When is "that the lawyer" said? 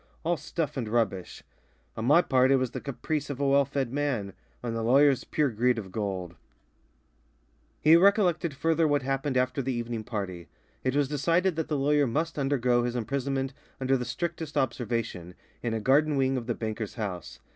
11.55-12.07